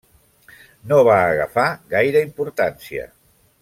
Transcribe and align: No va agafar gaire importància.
No 0.93 0.97
va 1.09 1.19
agafar 1.35 1.67
gaire 1.95 2.27
importància. 2.31 3.09